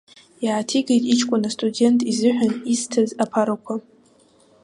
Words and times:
Иааҭигеит 0.45 1.03
иҷкәын 1.11 1.43
астудент 1.49 1.99
изыҳәан 2.11 2.53
исҭаз 2.73 3.09
аԥарақәа. 3.23 3.73